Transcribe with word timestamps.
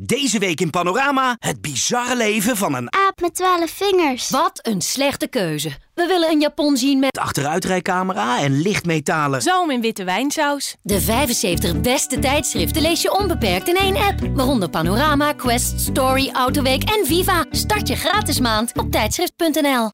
Deze 0.00 0.38
week 0.38 0.60
in 0.60 0.70
Panorama 0.70 1.36
het 1.38 1.60
bizarre 1.60 2.16
leven 2.16 2.56
van 2.56 2.74
een 2.74 2.92
Aap 2.92 3.20
met 3.20 3.34
twaalf 3.34 3.70
vingers. 3.70 4.30
Wat 4.30 4.58
een 4.62 4.80
slechte 4.80 5.28
keuze. 5.28 5.68
We 5.94 6.06
willen 6.06 6.30
een 6.30 6.40
Japon 6.40 6.76
zien 6.76 6.98
met 6.98 7.18
achteruitrijcamera 7.18 8.40
en 8.40 8.60
lichtmetalen. 8.60 9.42
Zalm 9.42 9.70
in 9.70 9.80
witte 9.80 10.04
wijnsaus. 10.04 10.76
de 10.82 11.00
75 11.00 11.80
beste 11.80 12.18
tijdschriften 12.18 12.82
lees 12.82 13.02
je 13.02 13.18
onbeperkt 13.18 13.68
in 13.68 13.76
één 13.76 13.96
app. 13.96 14.20
Waaronder 14.34 14.70
Panorama, 14.70 15.32
Quest, 15.32 15.80
Story, 15.80 16.30
Autoweek 16.32 16.82
en 16.82 17.06
Viva. 17.06 17.44
Start 17.50 17.88
je 17.88 17.96
gratis 17.96 18.40
maand 18.40 18.78
op 18.78 18.90
tijdschrift.nl. 18.90 19.90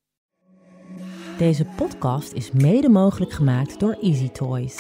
Deze 1.39 1.65
podcast 1.77 2.33
is 2.33 2.51
mede 2.53 2.89
mogelijk 2.89 3.33
gemaakt 3.33 3.81
door 3.81 3.97
Easy 4.01 4.29
Toys. 4.29 4.77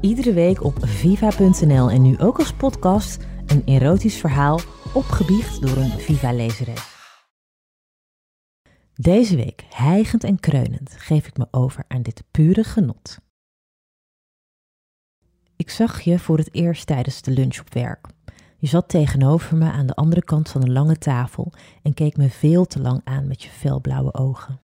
Iedere 0.00 0.32
week 0.32 0.64
op 0.64 0.86
viva.nl 0.86 1.90
en 1.90 2.02
nu 2.02 2.18
ook 2.18 2.38
als 2.38 2.52
podcast 2.52 3.18
een 3.46 3.62
erotisch 3.64 4.16
verhaal 4.16 4.60
opgebiecht 4.94 5.60
door 5.60 5.76
een 5.76 5.90
Viva-lezeres. 5.90 6.98
Deze 8.94 9.36
week, 9.36 9.64
hijgend 9.68 10.24
en 10.24 10.40
kreunend, 10.40 10.94
geef 10.96 11.26
ik 11.26 11.36
me 11.36 11.46
over 11.50 11.84
aan 11.88 12.02
dit 12.02 12.22
pure 12.30 12.64
genot. 12.64 13.18
Ik 15.56 15.70
zag 15.70 16.00
je 16.00 16.18
voor 16.18 16.38
het 16.38 16.54
eerst 16.54 16.86
tijdens 16.86 17.22
de 17.22 17.30
lunch 17.30 17.60
op 17.60 17.72
werk. 17.72 18.06
Je 18.58 18.66
zat 18.66 18.88
tegenover 18.88 19.56
me 19.56 19.70
aan 19.70 19.86
de 19.86 19.94
andere 19.94 20.24
kant 20.24 20.48
van 20.48 20.62
een 20.62 20.72
lange 20.72 20.98
tafel 20.98 21.52
en 21.82 21.94
keek 21.94 22.16
me 22.16 22.30
veel 22.30 22.66
te 22.66 22.80
lang 22.80 23.00
aan 23.04 23.26
met 23.26 23.42
je 23.42 23.50
felblauwe 23.50 24.14
ogen. 24.14 24.60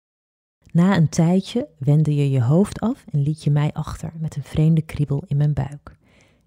Na 0.73 0.97
een 0.97 1.09
tijdje 1.09 1.69
wendde 1.79 2.15
je 2.15 2.31
je 2.31 2.43
hoofd 2.43 2.81
af 2.81 3.05
en 3.11 3.23
liet 3.23 3.45
je 3.45 3.51
mij 3.51 3.73
achter 3.73 4.13
met 4.17 4.37
een 4.37 4.43
vreemde 4.43 4.83
kriebel 4.83 5.25
in 5.27 5.37
mijn 5.37 5.53
buik. 5.53 5.97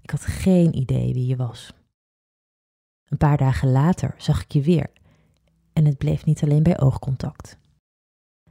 Ik 0.02 0.09
had 0.09 0.22
geen 0.22 0.76
idee 0.76 1.14
wie 1.14 1.28
je 1.28 1.36
was. 1.36 1.73
Een 3.09 3.17
paar 3.17 3.38
dagen 3.38 3.72
later 3.72 4.16
zag 4.17 4.44
ik 4.44 4.52
je 4.52 4.62
weer 4.62 4.92
en 5.73 5.86
het 5.86 5.98
bleef 5.98 6.26
niet 6.26 6.44
alleen 6.44 6.64
bij 6.64 6.80
oogcontact. 6.80 7.58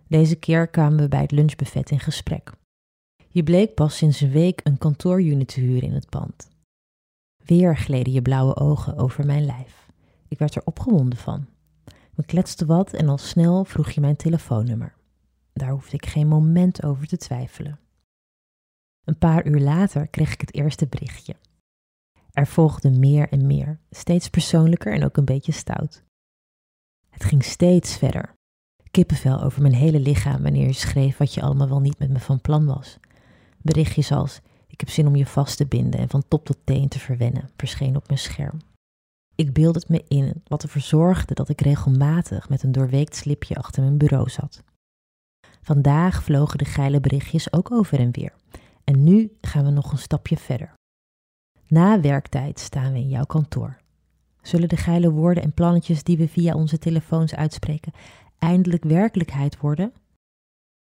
Deze 0.08 0.36
keer 0.36 0.68
kwamen 0.68 0.98
we 0.98 1.08
bij 1.08 1.20
het 1.20 1.30
lunchbuffet 1.30 1.90
in 1.90 2.00
gesprek. 2.00 2.52
Je 3.28 3.42
bleek 3.42 3.74
pas 3.74 3.96
sinds 3.96 4.20
een 4.20 4.30
week 4.30 4.60
een 4.64 4.78
kantoorunit 4.78 5.48
te 5.48 5.60
huren 5.60 5.88
in 5.88 5.94
het 5.94 6.08
pand. 6.08 6.48
Weer 7.44 7.76
gleden 7.76 8.12
je 8.12 8.22
blauwe 8.22 8.56
ogen 8.56 8.96
over 8.96 9.26
mijn 9.26 9.44
lijf. 9.44 9.88
Ik 10.28 10.38
werd 10.38 10.54
er 10.54 10.64
opgewonden 10.64 11.18
van. 11.18 11.46
We 12.14 12.24
kletsten 12.24 12.66
wat 12.66 12.92
en 12.92 13.08
al 13.08 13.18
snel 13.18 13.64
vroeg 13.64 13.90
je 13.90 14.00
mijn 14.00 14.16
telefoonnummer. 14.16 14.94
Daar 15.54 15.70
hoefde 15.70 15.96
ik 15.96 16.06
geen 16.06 16.28
moment 16.28 16.82
over 16.82 17.06
te 17.06 17.16
twijfelen. 17.16 17.78
Een 19.04 19.18
paar 19.18 19.46
uur 19.46 19.60
later 19.60 20.06
kreeg 20.06 20.32
ik 20.32 20.40
het 20.40 20.54
eerste 20.54 20.86
berichtje. 20.86 21.36
Er 22.30 22.46
volgde 22.46 22.90
meer 22.90 23.28
en 23.28 23.46
meer, 23.46 23.78
steeds 23.90 24.28
persoonlijker 24.28 24.92
en 24.92 25.04
ook 25.04 25.16
een 25.16 25.24
beetje 25.24 25.52
stout. 25.52 26.04
Het 27.10 27.24
ging 27.24 27.44
steeds 27.44 27.96
verder. 27.96 28.34
Kippenvel 28.90 29.42
over 29.42 29.62
mijn 29.62 29.74
hele 29.74 30.00
lichaam 30.00 30.42
wanneer 30.42 30.66
je 30.66 30.72
schreef 30.72 31.16
wat 31.16 31.34
je 31.34 31.42
allemaal 31.42 31.68
wel 31.68 31.80
niet 31.80 31.98
met 31.98 32.10
me 32.10 32.18
van 32.18 32.40
plan 32.40 32.66
was. 32.66 32.98
Berichtjes 33.62 34.12
als: 34.12 34.40
Ik 34.66 34.80
heb 34.80 34.88
zin 34.88 35.06
om 35.06 35.16
je 35.16 35.26
vast 35.26 35.56
te 35.56 35.66
binden 35.66 36.00
en 36.00 36.08
van 36.08 36.28
top 36.28 36.44
tot 36.44 36.58
teen 36.64 36.88
te 36.88 36.98
verwennen, 36.98 37.50
verscheen 37.56 37.96
op 37.96 38.06
mijn 38.06 38.18
scherm. 38.18 38.58
Ik 39.34 39.52
beelde 39.52 39.78
het 39.78 39.88
me 39.88 40.04
in, 40.08 40.42
wat 40.44 40.62
ervoor 40.62 40.80
zorgde 40.80 41.34
dat 41.34 41.48
ik 41.48 41.60
regelmatig 41.60 42.48
met 42.48 42.62
een 42.62 42.72
doorweekt 42.72 43.16
slipje 43.16 43.56
achter 43.56 43.82
mijn 43.82 43.98
bureau 43.98 44.30
zat. 44.30 44.62
Vandaag 45.64 46.22
vlogen 46.22 46.58
de 46.58 46.64
geile 46.64 47.00
berichtjes 47.00 47.52
ook 47.52 47.70
over 47.70 47.98
en 47.98 48.10
weer. 48.10 48.32
En 48.84 49.04
nu 49.04 49.36
gaan 49.40 49.64
we 49.64 49.70
nog 49.70 49.92
een 49.92 49.98
stapje 49.98 50.36
verder. 50.36 50.74
Na 51.66 52.00
werktijd 52.00 52.60
staan 52.60 52.92
we 52.92 52.98
in 52.98 53.08
jouw 53.08 53.24
kantoor. 53.24 53.76
Zullen 54.42 54.68
de 54.68 54.76
geile 54.76 55.10
woorden 55.10 55.42
en 55.42 55.52
plannetjes 55.52 56.02
die 56.02 56.16
we 56.16 56.28
via 56.28 56.54
onze 56.54 56.78
telefoons 56.78 57.34
uitspreken 57.34 57.92
eindelijk 58.38 58.84
werkelijkheid 58.84 59.60
worden? 59.60 59.92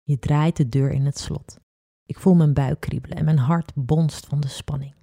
Je 0.03 0.19
draait 0.19 0.57
de 0.57 0.69
deur 0.69 0.91
in 0.91 1.05
het 1.05 1.19
slot. 1.19 1.59
Ik 2.05 2.19
voel 2.19 2.33
mijn 2.33 2.53
buik 2.53 2.79
kriebelen 2.79 3.17
en 3.17 3.25
mijn 3.25 3.37
hart 3.37 3.71
bonst 3.75 4.25
van 4.25 4.39
de 4.39 4.47
spanning. 4.47 4.95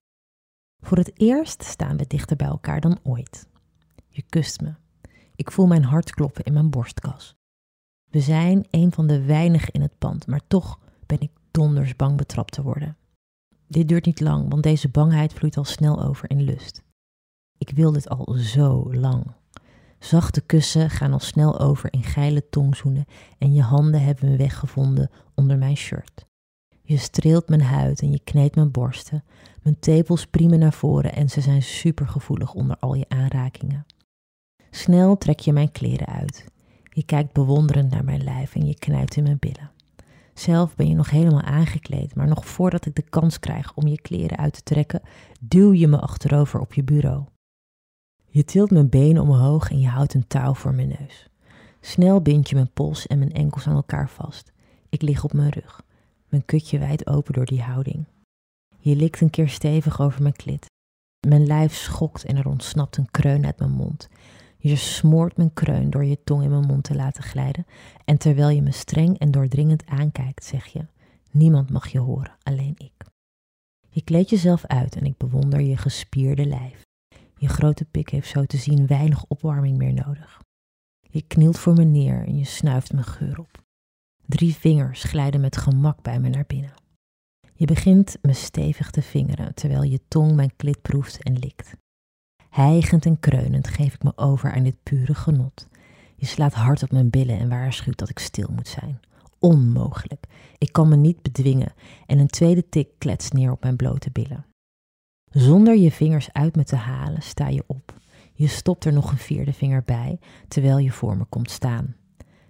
Voor 0.82 0.96
het 0.96 1.20
eerst 1.20 1.62
staan 1.62 1.96
we 1.96 2.06
dichter 2.06 2.36
bij 2.36 2.48
elkaar 2.48 2.80
dan 2.80 2.98
ooit. 3.02 3.48
Je 4.08 4.22
kust 4.22 4.60
me. 4.60 4.74
Ik 5.36 5.50
voel 5.50 5.66
mijn 5.66 5.84
hart 5.84 6.10
kloppen 6.10 6.44
in 6.44 6.52
mijn 6.52 6.70
borstkas. 6.70 7.39
We 8.10 8.20
zijn 8.20 8.66
een 8.70 8.92
van 8.92 9.06
de 9.06 9.24
weinigen 9.24 9.72
in 9.72 9.80
het 9.80 9.98
pand, 9.98 10.26
maar 10.26 10.40
toch 10.48 10.78
ben 11.06 11.20
ik 11.20 11.30
donders 11.50 11.96
bang 11.96 12.16
betrapt 12.16 12.52
te 12.52 12.62
worden. 12.62 12.96
Dit 13.66 13.88
duurt 13.88 14.06
niet 14.06 14.20
lang, 14.20 14.50
want 14.50 14.62
deze 14.62 14.88
bangheid 14.88 15.32
vloeit 15.32 15.56
al 15.56 15.64
snel 15.64 16.02
over 16.02 16.30
in 16.30 16.42
lust. 16.42 16.82
Ik 17.58 17.70
wil 17.70 17.92
dit 17.92 18.08
al 18.08 18.34
zo 18.38 18.94
lang. 18.94 19.24
Zachte 19.98 20.40
kussen 20.40 20.90
gaan 20.90 21.12
al 21.12 21.18
snel 21.18 21.60
over 21.60 21.92
in 21.92 22.02
geile 22.02 22.48
tongzoenen 22.48 23.04
en 23.38 23.52
je 23.52 23.62
handen 23.62 24.02
hebben 24.02 24.28
een 24.28 24.36
weg 24.36 24.58
gevonden 24.58 25.10
onder 25.34 25.58
mijn 25.58 25.76
shirt. 25.76 26.26
Je 26.82 26.96
streelt 26.96 27.48
mijn 27.48 27.62
huid 27.62 28.00
en 28.00 28.10
je 28.10 28.20
kneedt 28.24 28.54
mijn 28.54 28.70
borsten. 28.70 29.24
Mijn 29.62 29.78
tepels 29.78 30.26
priemen 30.26 30.58
naar 30.58 30.72
voren 30.72 31.12
en 31.12 31.28
ze 31.28 31.40
zijn 31.40 31.62
supergevoelig 31.62 32.54
onder 32.54 32.76
al 32.78 32.94
je 32.94 33.08
aanrakingen. 33.08 33.86
Snel 34.70 35.18
trek 35.18 35.40
je 35.40 35.52
mijn 35.52 35.72
kleren 35.72 36.06
uit. 36.06 36.46
Je 36.90 37.04
kijkt 37.04 37.32
bewonderend 37.32 37.90
naar 37.90 38.04
mijn 38.04 38.24
lijf 38.24 38.54
en 38.54 38.66
je 38.66 38.78
knijpt 38.78 39.16
in 39.16 39.22
mijn 39.22 39.38
billen. 39.38 39.70
Zelf 40.34 40.76
ben 40.76 40.88
je 40.88 40.94
nog 40.94 41.10
helemaal 41.10 41.42
aangekleed, 41.42 42.14
maar 42.14 42.28
nog 42.28 42.46
voordat 42.46 42.86
ik 42.86 42.94
de 42.94 43.02
kans 43.02 43.38
krijg 43.38 43.74
om 43.74 43.86
je 43.86 44.00
kleren 44.00 44.38
uit 44.38 44.52
te 44.52 44.62
trekken, 44.62 45.02
duw 45.40 45.72
je 45.72 45.86
me 45.86 46.00
achterover 46.00 46.60
op 46.60 46.74
je 46.74 46.82
bureau. 46.82 47.24
Je 48.26 48.44
tilt 48.44 48.70
mijn 48.70 48.88
benen 48.88 49.22
omhoog 49.22 49.70
en 49.70 49.80
je 49.80 49.88
houdt 49.88 50.14
een 50.14 50.26
touw 50.26 50.54
voor 50.54 50.74
mijn 50.74 50.94
neus. 51.00 51.28
Snel 51.80 52.20
bind 52.20 52.48
je 52.48 52.54
mijn 52.54 52.72
pols 52.72 53.06
en 53.06 53.18
mijn 53.18 53.32
enkels 53.32 53.66
aan 53.66 53.74
elkaar 53.74 54.10
vast. 54.10 54.52
Ik 54.88 55.02
lig 55.02 55.24
op 55.24 55.32
mijn 55.32 55.50
rug, 55.50 55.82
mijn 56.28 56.44
kutje 56.44 56.78
wijd 56.78 57.06
open 57.06 57.32
door 57.32 57.46
die 57.46 57.62
houding. 57.62 58.04
Je 58.78 58.96
likt 58.96 59.20
een 59.20 59.30
keer 59.30 59.48
stevig 59.48 60.00
over 60.00 60.22
mijn 60.22 60.36
klit. 60.36 60.66
Mijn 61.26 61.46
lijf 61.46 61.74
schokt 61.74 62.24
en 62.24 62.36
er 62.36 62.46
ontsnapt 62.48 62.96
een 62.96 63.10
kreun 63.10 63.46
uit 63.46 63.58
mijn 63.58 63.70
mond. 63.70 64.08
Je 64.62 64.76
smoort 64.76 65.36
mijn 65.36 65.52
kreun 65.52 65.90
door 65.90 66.04
je 66.04 66.22
tong 66.24 66.42
in 66.42 66.50
mijn 66.50 66.66
mond 66.66 66.84
te 66.84 66.94
laten 66.94 67.22
glijden. 67.22 67.66
En 68.04 68.18
terwijl 68.18 68.48
je 68.48 68.62
me 68.62 68.72
streng 68.72 69.18
en 69.18 69.30
doordringend 69.30 69.86
aankijkt, 69.86 70.44
zeg 70.44 70.66
je: 70.66 70.86
Niemand 71.30 71.70
mag 71.70 71.88
je 71.88 71.98
horen, 71.98 72.36
alleen 72.42 72.74
ik. 72.76 72.92
Je 73.88 74.02
kleedt 74.02 74.30
jezelf 74.30 74.66
uit 74.66 74.96
en 74.96 75.04
ik 75.04 75.16
bewonder 75.16 75.60
je 75.60 75.76
gespierde 75.76 76.46
lijf. 76.46 76.82
Je 77.36 77.48
grote 77.48 77.84
pik 77.84 78.08
heeft 78.08 78.28
zo 78.28 78.44
te 78.44 78.56
zien 78.56 78.86
weinig 78.86 79.24
opwarming 79.28 79.76
meer 79.76 79.92
nodig. 79.92 80.40
Je 81.00 81.22
knielt 81.22 81.58
voor 81.58 81.74
me 81.74 81.84
neer 81.84 82.26
en 82.26 82.38
je 82.38 82.44
snuift 82.44 82.92
mijn 82.92 83.04
geur 83.04 83.38
op. 83.38 83.62
Drie 84.26 84.54
vingers 84.54 85.02
glijden 85.02 85.40
met 85.40 85.56
gemak 85.56 86.02
bij 86.02 86.20
me 86.20 86.28
naar 86.28 86.44
binnen. 86.46 86.74
Je 87.54 87.66
begint 87.66 88.18
me 88.22 88.32
stevig 88.32 88.90
te 88.90 89.02
vingeren 89.02 89.54
terwijl 89.54 89.82
je 89.82 90.00
tong 90.08 90.34
mijn 90.34 90.56
klit 90.56 90.82
proeft 90.82 91.22
en 91.22 91.38
likt. 91.38 91.74
Hijgend 92.50 93.06
en 93.06 93.20
kreunend 93.20 93.68
geef 93.68 93.94
ik 93.94 94.02
me 94.02 94.12
over 94.16 94.52
aan 94.52 94.62
dit 94.62 94.82
pure 94.82 95.14
genot. 95.14 95.68
Je 96.16 96.26
slaat 96.26 96.54
hard 96.54 96.82
op 96.82 96.90
mijn 96.90 97.10
billen 97.10 97.38
en 97.38 97.48
waarschuwt 97.48 97.98
dat 97.98 98.08
ik 98.08 98.18
stil 98.18 98.48
moet 98.52 98.68
zijn. 98.68 99.00
Onmogelijk. 99.38 100.26
Ik 100.58 100.72
kan 100.72 100.88
me 100.88 100.96
niet 100.96 101.22
bedwingen 101.22 101.72
en 102.06 102.18
een 102.18 102.26
tweede 102.26 102.68
tik 102.68 102.88
kletst 102.98 103.32
neer 103.32 103.52
op 103.52 103.62
mijn 103.62 103.76
blote 103.76 104.10
billen. 104.10 104.46
Zonder 105.30 105.76
je 105.76 105.90
vingers 105.90 106.32
uit 106.32 106.56
me 106.56 106.64
te 106.64 106.76
halen, 106.76 107.22
sta 107.22 107.48
je 107.48 107.64
op. 107.66 107.94
Je 108.32 108.46
stopt 108.46 108.84
er 108.84 108.92
nog 108.92 109.10
een 109.10 109.18
vierde 109.18 109.52
vinger 109.52 109.82
bij, 109.84 110.18
terwijl 110.48 110.78
je 110.78 110.90
voor 110.90 111.16
me 111.16 111.24
komt 111.24 111.50
staan. 111.50 111.96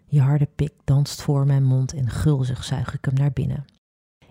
Je 0.07 0.21
harde 0.21 0.49
pik 0.55 0.73
danst 0.85 1.23
voor 1.23 1.47
mijn 1.47 1.65
mond 1.65 1.95
en 1.95 2.09
gulzig 2.09 2.65
zuig 2.65 2.95
ik 2.95 3.05
hem 3.05 3.15
naar 3.15 3.33
binnen. 3.33 3.65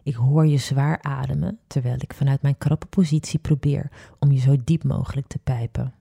Ik 0.09 0.15
hoor 0.15 0.47
je 0.47 0.57
zwaar 0.57 1.01
ademen, 1.01 1.59
terwijl 1.67 1.97
ik 1.99 2.13
vanuit 2.13 2.41
mijn 2.41 2.57
krappe 2.57 2.85
positie 2.85 3.39
probeer 3.39 3.91
om 4.19 4.31
je 4.31 4.39
zo 4.39 4.55
diep 4.63 4.83
mogelijk 4.83 5.27
te 5.27 5.39
pijpen. 5.39 5.93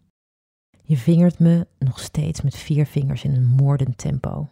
Je 0.82 0.96
vingert 0.96 1.38
me 1.38 1.66
nog 1.78 2.00
steeds 2.00 2.42
met 2.42 2.56
vier 2.56 2.86
vingers 2.86 3.24
in 3.24 3.34
een 3.34 3.46
moordend 3.46 3.98
tempo. 3.98 4.48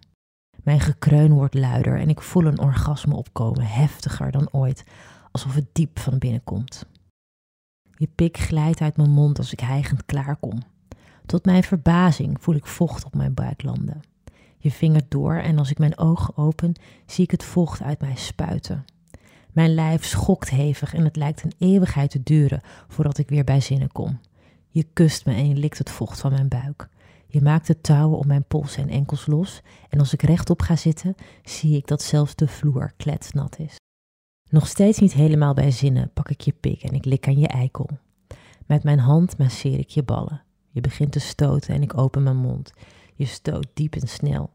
Mijn 0.62 0.81
gekreun 0.81 1.32
wordt 1.32 1.55
luider 1.55 1.99
en 1.99 2.08
ik 2.08 2.20
voel 2.20 2.44
een 2.44 2.61
orgasme 2.61 3.14
opkomen, 3.14 3.67
heftiger 3.67 4.31
dan 4.31 4.53
ooit, 4.53 4.85
alsof 5.31 5.55
het 5.55 5.69
diep 5.73 5.99
van 5.99 6.19
binnen 6.19 6.44
komt. 6.44 6.87
Je 7.94 8.09
pik 8.14 8.37
glijdt 8.37 8.81
uit 8.81 8.97
mijn 8.97 9.11
mond 9.11 9.38
als 9.38 9.52
ik 9.52 9.61
hijgend 9.61 10.06
klaarkom. 10.06 10.62
Tot 11.26 11.44
mijn 11.44 11.62
verbazing 11.62 12.37
voel 12.41 12.55
ik 12.55 12.67
vocht 12.67 13.05
op 13.05 13.14
mijn 13.14 13.35
buik 13.35 13.62
landen. 13.62 14.00
Je 14.59 14.70
vingert 14.70 15.11
door 15.11 15.35
en 15.35 15.59
als 15.59 15.70
ik 15.70 15.79
mijn 15.79 15.99
ogen 15.99 16.37
open, 16.37 16.73
zie 17.06 17.25
ik 17.25 17.31
het 17.31 17.44
vocht 17.44 17.82
uit 17.82 18.00
mij 18.00 18.17
spuiten. 18.17 18.85
Mijn 19.56 19.75
lijf 19.75 20.05
schokt 20.05 20.50
hevig 20.50 20.94
en 20.94 21.05
het 21.05 21.17
lijkt 21.17 21.43
een 21.43 21.53
eeuwigheid 21.58 22.11
te 22.11 22.23
duren 22.23 22.61
voordat 22.88 23.19
ik 23.19 23.29
weer 23.29 23.44
bij 23.44 23.61
zinnen 23.61 23.93
kom. 23.93 24.20
Je 24.69 24.87
kust 24.93 25.26
me 25.26 25.35
en 25.35 25.49
je 25.49 25.55
likt 25.55 25.79
het 25.79 25.91
vocht 25.91 26.20
van 26.20 26.32
mijn 26.32 26.49
buik. 26.49 26.88
Je 27.26 27.43
maakt 27.43 27.67
de 27.67 27.81
touwen 27.81 28.19
om 28.19 28.26
mijn 28.26 28.44
polsen 28.44 28.82
en 28.82 28.88
enkels 28.88 29.26
los 29.26 29.62
en 29.88 29.99
als 29.99 30.12
ik 30.12 30.23
rechtop 30.23 30.62
ga 30.62 30.76
zitten, 30.76 31.14
zie 31.44 31.76
ik 31.76 31.87
dat 31.87 32.03
zelfs 32.03 32.35
de 32.35 32.49
vloer 32.49 32.93
kletsnat 32.97 33.58
is. 33.58 33.76
Nog 34.50 34.67
steeds 34.67 34.99
niet 34.99 35.12
helemaal 35.12 35.55
bij 35.55 35.70
zinnen 35.70 36.11
pak 36.12 36.31
ik 36.31 36.41
je 36.41 36.52
pik 36.52 36.82
en 36.82 36.94
ik 36.94 37.05
lik 37.05 37.26
aan 37.26 37.38
je 37.38 37.49
eikel. 37.49 37.88
Met 38.67 38.82
mijn 38.82 38.99
hand 38.99 39.38
masseer 39.38 39.79
ik 39.79 39.88
je 39.88 40.02
ballen. 40.02 40.43
Je 40.70 40.81
begint 40.81 41.12
te 41.12 41.20
stoten 41.20 41.75
en 41.75 41.82
ik 41.82 41.97
open 41.97 42.23
mijn 42.23 42.37
mond. 42.37 42.73
Je 43.14 43.26
stoot 43.26 43.67
diep 43.75 43.94
en 43.94 44.09
snel. 44.09 44.50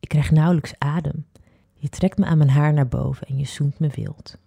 Ik 0.00 0.08
krijg 0.08 0.30
nauwelijks 0.30 0.74
adem. 0.78 1.26
Je 1.74 1.88
trekt 1.88 2.18
me 2.18 2.24
aan 2.24 2.38
mijn 2.38 2.50
haar 2.50 2.72
naar 2.72 2.88
boven 2.88 3.26
en 3.26 3.38
je 3.38 3.46
zoent 3.46 3.78
me 3.78 3.88
wild. 3.88 4.42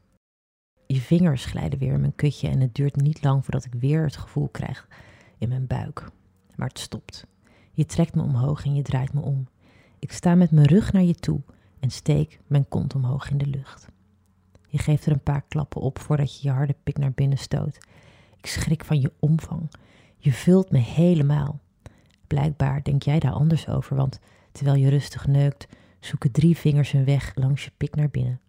Je 0.87 1.01
vingers 1.01 1.45
glijden 1.45 1.79
weer 1.79 1.93
in 1.93 1.99
mijn 1.99 2.15
kutje 2.15 2.47
en 2.47 2.59
het 2.59 2.75
duurt 2.75 2.95
niet 2.95 3.23
lang 3.23 3.43
voordat 3.43 3.65
ik 3.65 3.73
weer 3.73 4.03
het 4.03 4.17
gevoel 4.17 4.47
krijg 4.47 4.87
in 5.37 5.49
mijn 5.49 5.67
buik. 5.67 6.09
Maar 6.55 6.67
het 6.67 6.79
stopt. 6.79 7.25
Je 7.71 7.85
trekt 7.85 8.15
me 8.15 8.21
omhoog 8.21 8.65
en 8.65 8.75
je 8.75 8.81
draait 8.81 9.13
me 9.13 9.21
om. 9.21 9.47
Ik 9.99 10.11
sta 10.11 10.35
met 10.35 10.51
mijn 10.51 10.67
rug 10.67 10.91
naar 10.91 11.03
je 11.03 11.15
toe 11.15 11.41
en 11.79 11.89
steek 11.89 12.39
mijn 12.47 12.67
kont 12.67 12.95
omhoog 12.95 13.29
in 13.29 13.37
de 13.37 13.47
lucht. 13.47 13.87
Je 14.67 14.77
geeft 14.77 15.05
er 15.05 15.11
een 15.11 15.23
paar 15.23 15.43
klappen 15.47 15.81
op 15.81 15.99
voordat 15.99 16.35
je 16.39 16.47
je 16.47 16.53
harde 16.53 16.75
pik 16.83 16.97
naar 16.97 17.11
binnen 17.11 17.37
stoot. 17.37 17.77
Ik 18.37 18.45
schrik 18.45 18.83
van 18.85 19.01
je 19.01 19.11
omvang. 19.19 19.71
Je 20.17 20.33
vult 20.33 20.71
me 20.71 20.77
helemaal. 20.79 21.59
Blijkbaar 22.27 22.83
denk 22.83 23.03
jij 23.03 23.19
daar 23.19 23.31
anders 23.31 23.67
over, 23.67 23.95
want 23.95 24.19
terwijl 24.51 24.77
je 24.77 24.89
rustig 24.89 25.27
neukt, 25.27 25.67
zoeken 25.99 26.31
drie 26.31 26.57
vingers 26.57 26.91
hun 26.91 27.05
weg 27.05 27.31
langs 27.35 27.63
je 27.63 27.71
pik 27.77 27.95
naar 27.95 28.09
binnen. 28.09 28.39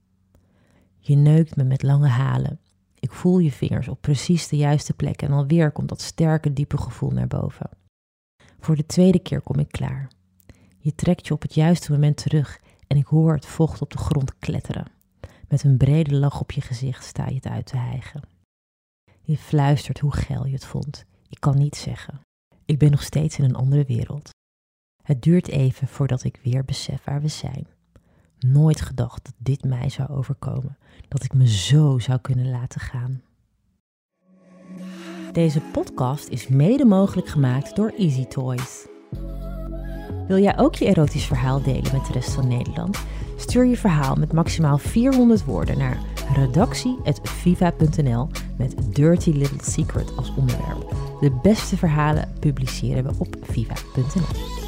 Je 1.08 1.16
neukt 1.16 1.56
me 1.56 1.64
met 1.64 1.82
lange 1.82 2.08
halen. 2.08 2.60
Ik 2.98 3.12
voel 3.12 3.38
je 3.38 3.52
vingers 3.52 3.88
op 3.88 4.00
precies 4.00 4.48
de 4.48 4.56
juiste 4.56 4.94
plek 4.94 5.22
en 5.22 5.32
alweer 5.32 5.72
komt 5.72 5.88
dat 5.88 6.00
sterke, 6.00 6.52
diepe 6.52 6.78
gevoel 6.78 7.10
naar 7.10 7.26
boven. 7.26 7.70
Voor 8.60 8.76
de 8.76 8.86
tweede 8.86 9.18
keer 9.18 9.40
kom 9.40 9.58
ik 9.58 9.68
klaar. 9.68 10.10
Je 10.78 10.94
trekt 10.94 11.26
je 11.26 11.34
op 11.34 11.42
het 11.42 11.54
juiste 11.54 11.92
moment 11.92 12.16
terug 12.16 12.60
en 12.86 12.96
ik 12.96 13.06
hoor 13.06 13.34
het 13.34 13.46
vocht 13.46 13.82
op 13.82 13.90
de 13.90 13.98
grond 13.98 14.38
kletteren. 14.38 14.90
Met 15.48 15.64
een 15.64 15.76
brede 15.76 16.14
lach 16.14 16.40
op 16.40 16.52
je 16.52 16.60
gezicht 16.60 17.04
sta 17.04 17.26
je 17.26 17.34
het 17.34 17.46
uit 17.46 17.66
te 17.66 17.76
hijgen. 17.76 18.22
Je 19.20 19.36
fluistert 19.36 19.98
hoe 19.98 20.14
geil 20.14 20.46
je 20.46 20.52
het 20.52 20.64
vond. 20.64 21.04
Ik 21.28 21.40
kan 21.40 21.58
niet 21.58 21.76
zeggen. 21.76 22.20
Ik 22.64 22.78
ben 22.78 22.90
nog 22.90 23.02
steeds 23.02 23.38
in 23.38 23.44
een 23.44 23.56
andere 23.56 23.84
wereld. 23.84 24.30
Het 25.02 25.22
duurt 25.22 25.48
even 25.48 25.88
voordat 25.88 26.24
ik 26.24 26.40
weer 26.42 26.64
besef 26.64 27.04
waar 27.04 27.20
we 27.20 27.28
zijn. 27.28 27.66
Nooit 28.38 28.80
gedacht 28.80 29.24
dat 29.24 29.34
dit 29.38 29.64
mij 29.64 29.88
zou 29.88 30.08
overkomen, 30.08 30.78
dat 31.08 31.24
ik 31.24 31.34
me 31.34 31.48
zo 31.48 31.98
zou 31.98 32.18
kunnen 32.18 32.50
laten 32.50 32.80
gaan. 32.80 33.22
Deze 35.32 35.60
podcast 35.60 36.28
is 36.28 36.48
mede 36.48 36.84
mogelijk 36.84 37.28
gemaakt 37.28 37.76
door 37.76 37.92
Easy 37.96 38.24
Toys. 38.24 38.86
Wil 40.28 40.38
jij 40.38 40.58
ook 40.58 40.74
je 40.74 40.84
erotisch 40.84 41.26
verhaal 41.26 41.62
delen 41.62 41.92
met 41.92 42.06
de 42.06 42.12
rest 42.12 42.32
van 42.32 42.48
Nederland? 42.48 42.98
Stuur 43.36 43.66
je 43.66 43.76
verhaal 43.76 44.14
met 44.14 44.32
maximaal 44.32 44.78
400 44.78 45.44
woorden 45.44 45.78
naar 45.78 45.98
redactie.viva.nl 46.34 48.28
met 48.56 48.94
Dirty 48.94 49.30
Little 49.30 49.62
Secret 49.70 50.16
als 50.16 50.34
onderwerp. 50.36 50.94
De 51.20 51.38
beste 51.42 51.76
verhalen 51.76 52.32
publiceren 52.40 53.04
we 53.04 53.10
op 53.18 53.36
viva.nl. 53.42 54.67